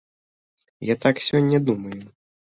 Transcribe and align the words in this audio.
Я 0.89 0.95
так 1.03 1.21
сёння 1.25 1.57
думаю. 1.67 1.99